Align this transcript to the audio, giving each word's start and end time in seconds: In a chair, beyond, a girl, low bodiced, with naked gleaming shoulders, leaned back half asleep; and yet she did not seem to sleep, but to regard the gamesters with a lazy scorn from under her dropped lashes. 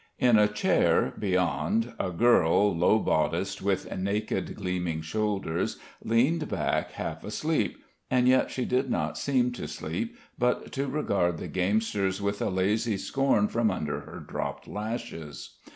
In 0.17 0.39
a 0.39 0.47
chair, 0.47 1.13
beyond, 1.19 1.93
a 1.99 2.09
girl, 2.09 2.75
low 2.75 2.97
bodiced, 2.97 3.61
with 3.61 3.95
naked 3.95 4.55
gleaming 4.55 5.01
shoulders, 5.01 5.77
leaned 6.03 6.49
back 6.49 6.93
half 6.93 7.23
asleep; 7.23 7.77
and 8.09 8.27
yet 8.27 8.49
she 8.49 8.65
did 8.65 8.89
not 8.89 9.15
seem 9.15 9.51
to 9.51 9.67
sleep, 9.67 10.17
but 10.39 10.71
to 10.71 10.87
regard 10.87 11.37
the 11.37 11.47
gamesters 11.47 12.19
with 12.19 12.41
a 12.41 12.49
lazy 12.49 12.97
scorn 12.97 13.47
from 13.47 13.69
under 13.69 13.99
her 13.99 14.19
dropped 14.27 14.67
lashes. 14.67 15.59